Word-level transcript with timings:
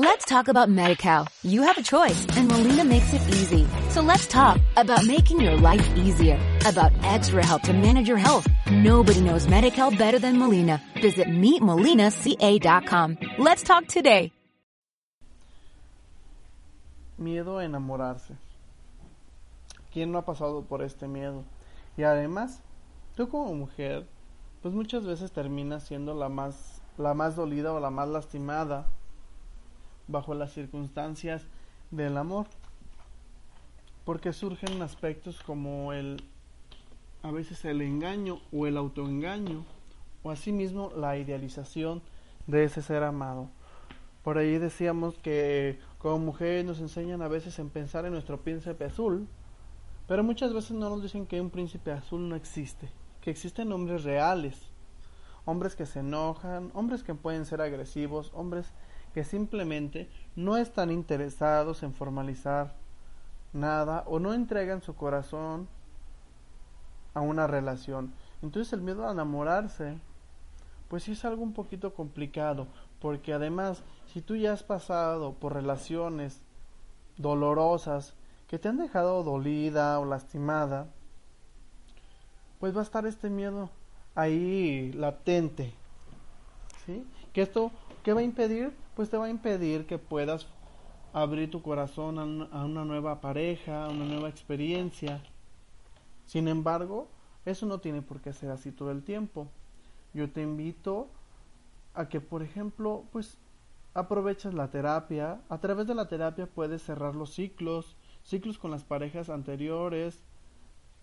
Let's 0.00 0.26
talk 0.26 0.46
about 0.46 0.68
MediCal. 0.68 1.26
You 1.42 1.62
have 1.62 1.76
a 1.76 1.82
choice 1.82 2.24
and 2.36 2.46
Molina 2.46 2.84
makes 2.84 3.12
it 3.12 3.20
easy. 3.34 3.66
So 3.90 4.00
let's 4.00 4.28
talk 4.28 4.60
about 4.76 5.04
making 5.04 5.40
your 5.40 5.56
life 5.56 5.84
easier, 5.96 6.38
about 6.64 6.92
extra 7.02 7.44
help 7.44 7.62
to 7.62 7.72
manage 7.72 8.06
your 8.06 8.16
health. 8.16 8.46
Nobody 8.70 9.20
knows 9.20 9.48
MediCal 9.48 9.98
better 9.98 10.20
than 10.20 10.38
Molina. 10.38 10.80
Visit 11.02 11.26
meetmolinaca.com. 11.26 13.18
Let's 13.38 13.64
talk 13.64 13.88
today. 13.88 14.30
Miedo 17.18 17.58
a 17.58 17.64
enamorarse. 17.64 18.36
¿Quién 19.92 20.12
no 20.12 20.18
ha 20.18 20.24
pasado 20.24 20.62
por 20.62 20.82
este 20.82 21.08
miedo? 21.08 21.42
Y 21.96 22.04
además, 22.04 22.62
tú 23.16 23.28
como 23.28 23.52
mujer, 23.52 24.06
pues 24.62 24.72
muchas 24.72 25.04
veces 25.04 25.32
terminas 25.32 25.82
siendo 25.82 26.14
la 26.14 26.28
más, 26.28 26.82
la 26.98 27.14
más 27.14 27.34
dolida 27.34 27.72
o 27.72 27.80
la 27.80 27.90
más 27.90 28.06
lastimada 28.06 28.86
bajo 30.08 30.34
las 30.34 30.52
circunstancias 30.52 31.42
del 31.90 32.16
amor. 32.16 32.46
Porque 34.04 34.32
surgen 34.32 34.82
aspectos 34.82 35.40
como 35.42 35.92
el 35.92 36.22
a 37.22 37.30
veces 37.30 37.64
el 37.64 37.82
engaño 37.82 38.40
o 38.52 38.66
el 38.66 38.76
autoengaño 38.76 39.64
o 40.22 40.30
asimismo 40.30 40.90
la 40.96 41.18
idealización 41.18 42.02
de 42.46 42.64
ese 42.64 42.82
ser 42.82 43.02
amado. 43.02 43.50
Por 44.22 44.38
ahí 44.38 44.58
decíamos 44.58 45.16
que 45.18 45.78
como 45.98 46.18
mujeres 46.18 46.64
nos 46.64 46.80
enseñan 46.80 47.22
a 47.22 47.28
veces 47.28 47.58
en 47.58 47.70
pensar 47.70 48.04
en 48.04 48.12
nuestro 48.12 48.40
príncipe 48.40 48.84
azul, 48.84 49.26
pero 50.06 50.22
muchas 50.22 50.52
veces 50.54 50.72
no 50.72 50.88
nos 50.90 51.02
dicen 51.02 51.26
que 51.26 51.40
un 51.40 51.50
príncipe 51.50 51.92
azul 51.92 52.28
no 52.28 52.36
existe, 52.36 52.88
que 53.20 53.30
existen 53.30 53.72
hombres 53.72 54.04
reales, 54.04 54.56
hombres 55.44 55.74
que 55.76 55.86
se 55.86 56.00
enojan, 56.00 56.70
hombres 56.74 57.02
que 57.02 57.14
pueden 57.14 57.46
ser 57.46 57.60
agresivos, 57.60 58.30
hombres 58.34 58.72
que 59.18 59.24
simplemente 59.24 60.08
no 60.36 60.56
están 60.56 60.92
interesados 60.92 61.82
en 61.82 61.92
formalizar 61.92 62.76
nada 63.52 64.04
o 64.06 64.20
no 64.20 64.32
entregan 64.32 64.80
su 64.80 64.94
corazón 64.94 65.66
a 67.14 67.20
una 67.20 67.48
relación. 67.48 68.12
Entonces 68.42 68.72
el 68.72 68.80
miedo 68.80 69.08
a 69.08 69.10
enamorarse, 69.10 69.98
pues 70.86 71.02
sí 71.02 71.10
es 71.10 71.24
algo 71.24 71.42
un 71.42 71.52
poquito 71.52 71.94
complicado, 71.94 72.68
porque 73.00 73.32
además, 73.32 73.82
si 74.06 74.22
tú 74.22 74.36
ya 74.36 74.52
has 74.52 74.62
pasado 74.62 75.32
por 75.32 75.52
relaciones 75.52 76.40
dolorosas 77.16 78.14
que 78.46 78.60
te 78.60 78.68
han 78.68 78.76
dejado 78.76 79.24
dolida 79.24 79.98
o 79.98 80.04
lastimada, 80.04 80.86
pues 82.60 82.72
va 82.72 82.82
a 82.82 82.84
estar 82.84 83.04
este 83.04 83.30
miedo 83.30 83.68
ahí 84.14 84.92
latente. 84.92 85.74
¿Sí? 86.86 87.04
Que 87.32 87.42
esto, 87.42 87.72
¿qué 88.04 88.12
va 88.12 88.20
a 88.20 88.22
impedir? 88.22 88.72
Pues 88.98 89.10
te 89.10 89.16
va 89.16 89.26
a 89.26 89.30
impedir 89.30 89.86
que 89.86 89.96
puedas 89.96 90.48
abrir 91.12 91.52
tu 91.52 91.62
corazón 91.62 92.48
a 92.50 92.64
una 92.64 92.84
nueva 92.84 93.20
pareja, 93.20 93.84
a 93.84 93.90
una 93.90 94.04
nueva 94.04 94.28
experiencia. 94.28 95.22
Sin 96.26 96.48
embargo, 96.48 97.06
eso 97.44 97.64
no 97.66 97.78
tiene 97.78 98.02
por 98.02 98.20
qué 98.20 98.32
ser 98.32 98.50
así 98.50 98.72
todo 98.72 98.90
el 98.90 99.04
tiempo. 99.04 99.46
Yo 100.14 100.28
te 100.32 100.42
invito 100.42 101.06
a 101.94 102.08
que, 102.08 102.20
por 102.20 102.42
ejemplo, 102.42 103.04
pues 103.12 103.38
aproveches 103.94 104.52
la 104.52 104.68
terapia. 104.68 105.42
A 105.48 105.58
través 105.58 105.86
de 105.86 105.94
la 105.94 106.08
terapia 106.08 106.48
puedes 106.48 106.82
cerrar 106.82 107.14
los 107.14 107.32
ciclos, 107.32 107.96
ciclos 108.24 108.58
con 108.58 108.72
las 108.72 108.82
parejas 108.82 109.30
anteriores, 109.30 110.24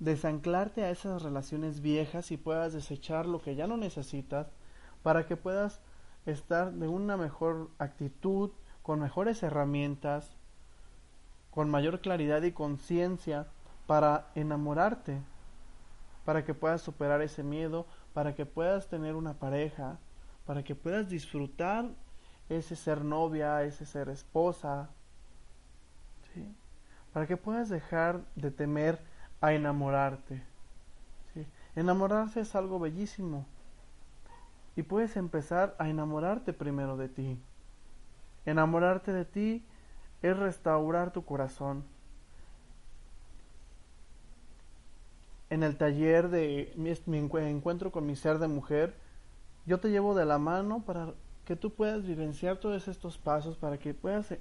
desanclarte 0.00 0.82
a 0.82 0.90
esas 0.90 1.22
relaciones 1.22 1.82
viejas 1.82 2.32
y 2.32 2.36
puedas 2.36 2.72
desechar 2.72 3.26
lo 3.26 3.40
que 3.40 3.54
ya 3.54 3.68
no 3.68 3.76
necesitas 3.76 4.48
para 5.04 5.24
que 5.28 5.36
puedas 5.36 5.80
estar 6.26 6.72
de 6.72 6.88
una 6.88 7.16
mejor 7.16 7.70
actitud, 7.78 8.50
con 8.82 9.00
mejores 9.00 9.42
herramientas, 9.42 10.36
con 11.50 11.70
mayor 11.70 12.00
claridad 12.00 12.42
y 12.42 12.52
conciencia 12.52 13.46
para 13.86 14.28
enamorarte, 14.34 15.20
para 16.24 16.44
que 16.44 16.54
puedas 16.54 16.82
superar 16.82 17.22
ese 17.22 17.42
miedo, 17.42 17.86
para 18.12 18.34
que 18.34 18.46
puedas 18.46 18.88
tener 18.88 19.14
una 19.14 19.34
pareja, 19.34 19.98
para 20.44 20.62
que 20.62 20.74
puedas 20.74 21.08
disfrutar 21.08 21.86
ese 22.48 22.76
ser 22.76 23.04
novia, 23.04 23.62
ese 23.64 23.86
ser 23.86 24.08
esposa, 24.08 24.88
para 27.12 27.26
que 27.26 27.36
puedas 27.36 27.68
dejar 27.68 28.20
de 28.34 28.50
temer 28.50 29.00
a 29.40 29.52
enamorarte. 29.52 30.42
Enamorarse 31.74 32.40
es 32.40 32.54
algo 32.54 32.78
bellísimo, 32.78 33.46
y 34.76 34.82
puedes 34.82 35.16
empezar 35.16 35.74
a 35.78 35.88
enamorarte 35.88 36.52
primero 36.52 36.96
de 36.98 37.08
ti. 37.08 37.38
Enamorarte 38.44 39.12
de 39.12 39.24
ti 39.24 39.64
es 40.22 40.36
restaurar 40.36 41.12
tu 41.12 41.24
corazón. 41.24 41.84
En 45.48 45.62
el 45.62 45.76
taller 45.76 46.28
de 46.28 46.72
mi, 46.76 47.18
encuentro 47.18 47.90
con 47.90 48.06
mi 48.06 48.16
ser 48.16 48.38
de 48.38 48.48
mujer, 48.48 48.94
yo 49.64 49.80
te 49.80 49.90
llevo 49.90 50.14
de 50.14 50.26
la 50.26 50.38
mano 50.38 50.82
para 50.84 51.14
que 51.46 51.56
tú 51.56 51.72
puedas 51.72 52.04
vivenciar 52.04 52.58
todos 52.58 52.86
estos 52.88 53.16
pasos, 53.16 53.56
para 53.56 53.78
que 53.78 53.94
puedas 53.94 54.34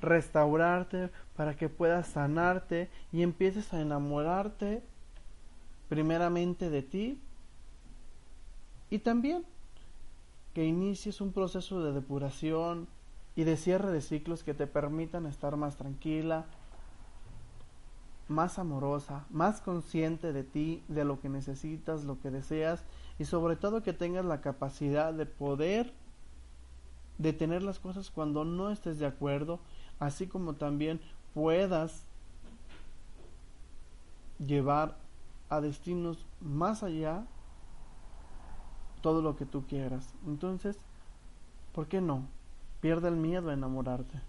restaurarte, 0.00 1.10
para 1.36 1.56
que 1.56 1.68
puedas 1.68 2.08
sanarte 2.08 2.90
y 3.12 3.22
empieces 3.22 3.72
a 3.72 3.80
enamorarte 3.80 4.82
primeramente 5.88 6.68
de 6.68 6.82
ti 6.82 7.20
y 8.90 8.98
también 8.98 9.44
que 10.54 10.64
inicies 10.64 11.20
un 11.20 11.32
proceso 11.32 11.82
de 11.82 11.92
depuración 11.92 12.88
y 13.34 13.44
de 13.44 13.56
cierre 13.56 13.90
de 13.90 14.02
ciclos 14.02 14.42
que 14.42 14.54
te 14.54 14.66
permitan 14.66 15.26
estar 15.26 15.56
más 15.56 15.76
tranquila, 15.76 16.44
más 18.28 18.58
amorosa, 18.58 19.26
más 19.30 19.60
consciente 19.60 20.32
de 20.32 20.44
ti, 20.44 20.82
de 20.88 21.04
lo 21.04 21.20
que 21.20 21.28
necesitas, 21.28 22.04
lo 22.04 22.20
que 22.20 22.30
deseas 22.30 22.84
y 23.18 23.24
sobre 23.24 23.56
todo 23.56 23.82
que 23.82 23.92
tengas 23.92 24.24
la 24.24 24.40
capacidad 24.40 25.12
de 25.12 25.26
poder 25.26 25.92
detener 27.18 27.62
las 27.62 27.78
cosas 27.78 28.10
cuando 28.10 28.44
no 28.44 28.70
estés 28.70 28.98
de 28.98 29.06
acuerdo, 29.06 29.60
así 29.98 30.26
como 30.26 30.54
también 30.54 31.00
puedas 31.34 32.04
llevar 34.38 34.96
a 35.48 35.60
destinos 35.60 36.26
más 36.40 36.82
allá 36.82 37.26
todo 39.02 39.20
lo 39.20 39.36
que 39.36 39.44
tú 39.44 39.64
quieras. 39.66 40.14
Entonces, 40.26 40.78
¿por 41.72 41.88
qué 41.88 42.00
no? 42.00 42.26
Pierde 42.80 43.08
el 43.08 43.16
miedo 43.16 43.50
a 43.50 43.54
enamorarte. 43.54 44.20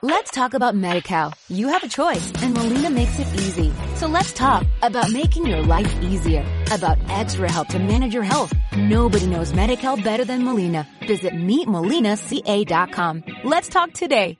Let's 0.00 0.30
talk 0.30 0.54
about 0.54 0.76
MediCal. 0.76 1.34
You 1.48 1.68
have 1.68 1.82
a 1.82 1.88
choice 1.88 2.32
and 2.40 2.54
Molina 2.54 2.88
makes 2.88 3.18
it 3.18 3.26
easy. 3.34 3.72
So 3.96 4.06
let's 4.06 4.32
talk 4.32 4.64
about 4.80 5.10
making 5.10 5.44
your 5.46 5.62
life 5.62 5.92
easier, 6.02 6.44
about 6.70 6.98
extra 7.08 7.50
help 7.50 7.68
to 7.68 7.80
manage 7.80 8.14
your 8.14 8.22
health. 8.22 8.52
Nobody 8.76 9.26
knows 9.26 9.52
MediCal 9.52 10.02
better 10.04 10.24
than 10.24 10.44
Molina. 10.44 10.86
Visit 11.06 11.32
meetmolinaca.com. 11.32 13.24
Let's 13.42 13.68
talk 13.68 13.92
today. 13.92 14.38